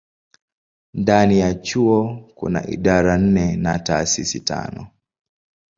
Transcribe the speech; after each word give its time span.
Ndani 0.93 1.39
ya 1.39 1.53
chuo 1.53 2.17
kuna 2.35 2.67
idara 2.67 3.17
nne 3.17 3.55
na 3.55 3.79
taasisi 3.79 4.39
tano. 4.39 4.87